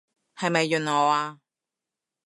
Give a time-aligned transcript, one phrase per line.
[0.35, 1.39] 係咪潤我啊？